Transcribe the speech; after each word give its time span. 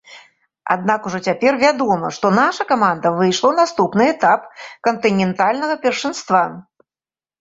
Аднак 0.75 1.01
ужо 1.09 1.19
цяпер 1.29 1.53
вядома, 1.63 2.07
што 2.17 2.31
наша 2.39 2.63
каманда 2.73 3.07
выйшла 3.19 3.47
ў 3.51 3.55
наступны 3.61 4.03
этап 4.15 4.41
кантынентальнага 4.89 5.75
першынства. 5.85 6.41